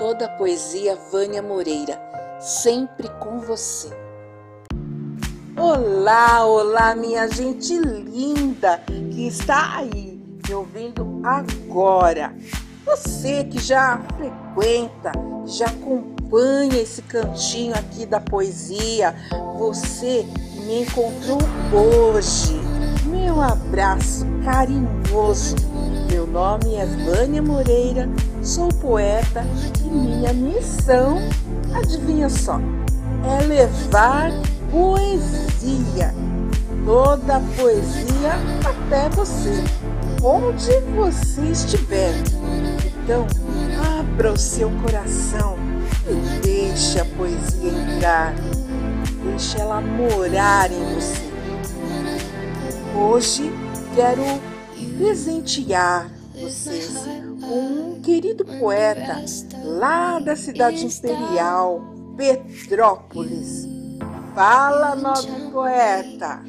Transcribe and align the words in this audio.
Toda 0.00 0.24
a 0.24 0.28
poesia 0.30 0.96
Vânia 1.12 1.42
Moreira, 1.42 2.00
sempre 2.40 3.06
com 3.20 3.38
você. 3.38 3.90
Olá, 5.54 6.46
olá, 6.46 6.94
minha 6.94 7.28
gente 7.28 7.78
linda 7.78 8.82
que 8.86 9.26
está 9.28 9.76
aí 9.76 10.18
me 10.48 10.54
ouvindo 10.54 11.20
agora. 11.22 12.34
Você 12.86 13.44
que 13.44 13.58
já 13.58 14.00
frequenta, 14.16 15.12
já 15.44 15.66
acompanha 15.66 16.80
esse 16.80 17.02
cantinho 17.02 17.74
aqui 17.74 18.06
da 18.06 18.20
poesia, 18.20 19.14
você 19.58 20.24
que 20.24 20.60
me 20.62 20.80
encontrou 20.80 21.40
hoje. 21.74 22.69
Meu 23.22 23.38
abraço 23.38 24.26
carinhoso. 24.42 25.54
Meu 26.10 26.26
nome 26.26 26.74
é 26.74 26.86
Vânia 26.86 27.42
Moreira, 27.42 28.08
sou 28.42 28.68
poeta 28.68 29.44
e 29.84 29.88
minha 29.90 30.32
missão, 30.32 31.18
adivinha 31.74 32.30
só, 32.30 32.58
é 33.22 33.44
levar 33.44 34.32
poesia. 34.70 36.14
Toda 36.86 37.36
a 37.36 37.40
poesia 37.58 38.32
até 38.64 39.10
você, 39.10 39.62
onde 40.22 40.80
você 40.96 41.42
estiver. 41.42 42.14
Então, 43.04 43.26
abra 44.00 44.32
o 44.32 44.38
seu 44.38 44.70
coração 44.82 45.58
e 46.08 46.40
deixe 46.40 46.98
a 46.98 47.04
poesia 47.04 47.70
entrar. 47.70 48.34
Deixe 49.24 49.60
ela 49.60 49.80
morar 49.82 50.72
em 50.72 50.94
você. 50.94 51.29
Hoje 53.00 53.50
quero 53.94 54.22
presentear 54.98 56.10
vocês 56.34 56.98
com 57.40 57.94
um 57.94 58.00
querido 58.02 58.44
poeta 58.44 59.24
lá 59.64 60.18
da 60.18 60.36
cidade 60.36 60.84
imperial, 60.84 61.80
Petrópolis. 62.14 63.66
Fala, 64.34 64.94
nobre 64.94 65.50
poeta! 65.50 66.42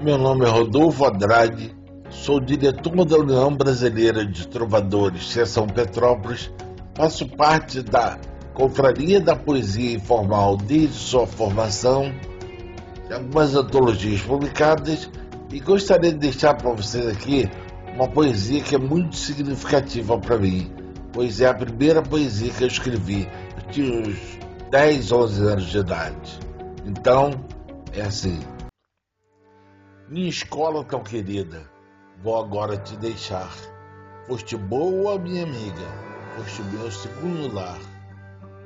Meu 0.00 0.18
nome 0.18 0.44
é 0.44 0.48
Rodolfo 0.48 1.06
Andrade, 1.06 1.72
sou 2.10 2.40
diretor 2.40 3.04
da 3.04 3.16
União 3.16 3.54
Brasileira 3.54 4.26
de 4.26 4.48
Trovadores, 4.48 5.30
Seção 5.30 5.68
Petrópolis, 5.68 6.50
faço 6.94 7.28
parte 7.28 7.82
da 7.82 8.18
Confraria 8.52 9.20
da 9.20 9.36
Poesia 9.36 9.94
Informal 9.94 10.56
desde 10.56 10.94
sua 10.94 11.26
formação, 11.26 12.12
algumas 13.14 13.54
antologias 13.54 14.20
publicadas 14.22 15.10
e 15.50 15.60
gostaria 15.60 16.12
de 16.12 16.18
deixar 16.18 16.54
para 16.54 16.70
vocês 16.72 17.06
aqui 17.06 17.48
uma 17.94 18.08
poesia 18.08 18.60
que 18.60 18.74
é 18.74 18.78
muito 18.78 19.16
significativa 19.16 20.18
para 20.18 20.36
mim, 20.36 20.72
pois 21.12 21.40
é 21.40 21.46
a 21.46 21.54
primeira 21.54 22.02
poesia 22.02 22.52
que 22.52 22.64
eu 22.64 22.68
escrevi. 22.68 23.28
Eu 23.56 23.70
tinha 23.70 24.00
uns 24.00 24.18
10, 24.70 25.12
11 25.12 25.42
anos 25.42 25.64
de 25.66 25.78
idade. 25.78 26.40
Então, 26.84 27.30
é 27.92 28.02
assim. 28.02 28.40
Minha 30.08 30.28
escola 30.28 30.84
tão 30.84 31.02
querida, 31.02 31.70
vou 32.22 32.36
agora 32.36 32.76
te 32.76 32.96
deixar. 32.96 33.50
Foste 34.26 34.56
boa, 34.56 35.18
minha 35.18 35.44
amiga, 35.44 35.86
foste 36.36 36.62
meu 36.62 36.90
segundo 36.90 37.54
lar. 37.54 37.78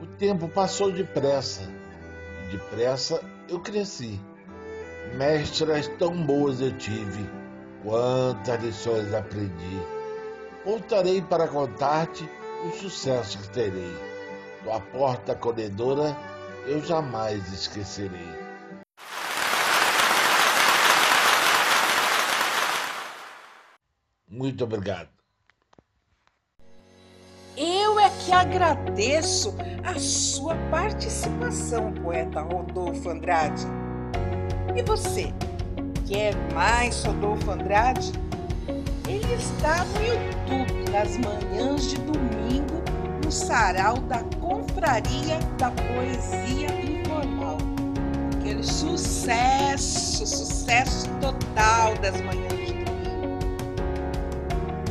O 0.00 0.06
tempo 0.06 0.48
passou 0.48 0.90
depressa, 0.90 1.62
e 2.44 2.52
depressa 2.52 3.20
eu 3.48 3.60
cresci. 3.60 4.20
Mestras 5.14 5.88
tão 5.98 6.14
boas 6.24 6.60
eu 6.60 6.76
tive, 6.78 7.28
quantas 7.82 8.62
lições 8.62 9.12
aprendi. 9.14 9.82
Voltarei 10.64 11.22
para 11.22 11.48
contar-te 11.48 12.28
o 12.66 12.70
sucesso 12.72 13.38
que 13.38 13.50
terei. 13.50 13.96
Tua 14.62 14.80
porta 14.80 15.32
acolhedora 15.32 16.16
eu 16.66 16.84
jamais 16.84 17.52
esquecerei. 17.52 18.38
Muito 24.28 24.62
obrigado. 24.64 25.08
Eu 27.56 27.98
é 27.98 28.10
que 28.10 28.32
agradeço 28.32 29.54
a 29.82 29.98
sua 29.98 30.54
participação, 30.70 31.92
poeta 31.92 32.40
Rodolfo 32.40 33.08
Andrade. 33.08 33.66
E 34.78 34.82
você, 34.82 35.34
quer 36.06 36.36
mais 36.54 37.02
Rodolfo 37.02 37.50
Andrade? 37.50 38.12
Ele 39.08 39.34
está 39.34 39.84
no 39.84 40.06
YouTube 40.06 40.90
nas 40.92 41.16
manhãs 41.16 41.90
de 41.90 41.96
domingo 41.96 42.80
no 43.24 43.32
sarau 43.32 43.96
da 43.96 44.22
Confraria 44.38 45.40
da 45.58 45.72
Poesia 45.72 46.68
Informal. 46.80 47.58
Aquele 48.38 48.62
sucesso, 48.62 50.24
sucesso 50.24 51.08
total 51.20 51.96
das 51.96 52.20
manhãs 52.20 52.68
de 52.68 52.84
domingo. 52.84 53.38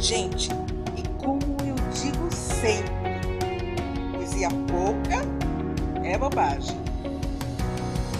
Gente, 0.01 0.49
e 0.97 1.07
como 1.17 1.55
eu 1.65 1.75
digo 1.93 2.29
sempre, 2.29 2.91
poesia 4.11 4.49
pouca 4.67 5.25
é 6.03 6.17
bobagem. 6.17 6.86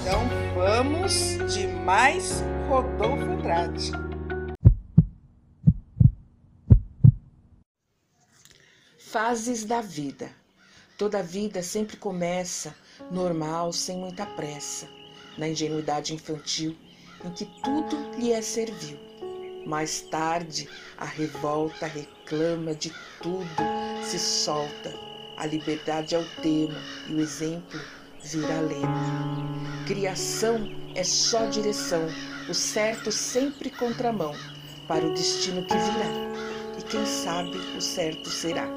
Então 0.08 0.22
vamos 0.56 1.38
de 1.54 1.68
mais 1.68 2.42
Rodolfo 2.70 3.26
Andrade. 3.26 3.92
Fases 8.98 9.66
da 9.66 9.82
vida. 9.82 10.32
Toda 10.98 11.22
vida 11.22 11.62
sempre 11.62 11.98
começa 11.98 12.74
normal, 13.12 13.74
sem 13.74 13.98
muita 13.98 14.26
pressa, 14.26 14.88
na 15.38 15.50
ingenuidade 15.50 16.14
infantil, 16.14 16.74
em 17.26 17.32
que 17.32 17.44
tudo 17.62 17.98
lhe 18.18 18.32
é 18.32 18.42
servil. 18.42 18.98
Mais 19.66 20.00
tarde, 20.04 20.70
a 20.98 21.04
revolta 21.04 21.86
reclama 21.86 22.74
de 22.74 22.94
tudo, 23.22 23.46
se 24.06 24.18
solta. 24.18 24.94
A 25.36 25.46
liberdade 25.46 26.16
é 26.16 26.18
o 26.18 26.42
tema 26.42 26.82
e 27.10 27.14
o 27.14 27.20
exemplo 27.20 27.78
vira 28.24 28.62
lema. 28.62 29.57
Criação 29.88 30.70
é 30.96 31.04
só 31.06 31.46
direção, 31.46 32.10
o 32.50 32.54
certo 32.54 33.10
sempre 33.10 33.70
contramão 33.70 34.36
para 34.86 35.06
o 35.06 35.14
destino 35.14 35.64
que 35.64 35.74
virá. 35.78 36.78
E 36.78 36.84
quem 36.84 37.06
sabe 37.06 37.58
o 37.78 37.80
certo 37.80 38.30
será. 38.30 38.68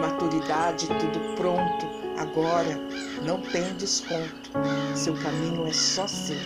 Maturidade, 0.00 0.86
tudo 0.86 1.34
pronto, 1.34 1.86
agora 2.16 2.78
não 3.24 3.40
tem 3.50 3.64
desconto. 3.78 4.52
Seu 4.94 5.12
caminho 5.14 5.66
é 5.66 5.72
só 5.72 6.06
seu. 6.06 6.38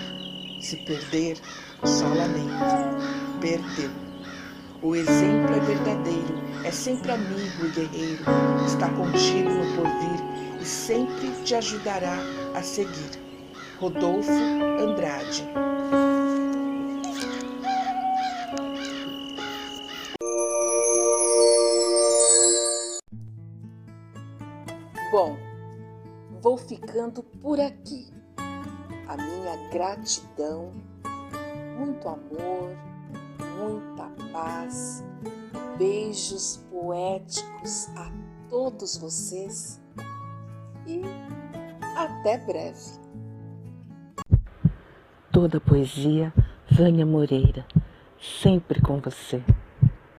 Se 0.59 0.78
perder, 0.86 1.36
só 1.84 2.09
lamento. 2.09 3.38
Perdeu. 3.42 3.91
O 4.80 4.97
exemplo 4.97 5.54
é 5.54 5.60
verdadeiro, 5.60 6.42
é 6.64 6.70
sempre 6.70 7.12
amigo 7.12 7.66
e 7.66 7.69
guerreiro, 7.69 8.24
está 8.66 8.88
contigo 8.88 9.50
no 9.50 9.76
porvir 9.76 10.62
e 10.62 10.64
sempre 10.64 11.30
te 11.44 11.54
ajudará 11.54 12.16
a 12.54 12.62
seguir. 12.62 13.31
Rodolfo 13.82 14.31
Andrade. 14.31 15.44
Bom, 25.10 25.37
vou 26.41 26.56
ficando 26.56 27.25
por 27.25 27.59
aqui. 27.59 28.06
A 29.09 29.16
minha 29.16 29.56
gratidão, 29.72 30.71
muito 31.76 32.09
amor, 32.09 32.76
muita 33.59 34.09
paz, 34.31 35.03
beijos 35.76 36.65
poéticos 36.71 37.88
a 37.97 38.12
todos 38.48 38.97
vocês 38.97 39.80
e 40.86 41.03
até 41.97 42.39
breve. 42.39 43.02
Toda 45.33 45.59
poesia, 45.59 46.31
Vânia 46.71 47.07
Moreira, 47.07 47.65
sempre 48.21 48.83
com 48.83 48.99
você. 48.99 49.43